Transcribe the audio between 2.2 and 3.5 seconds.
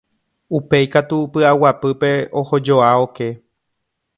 ohojoa oke.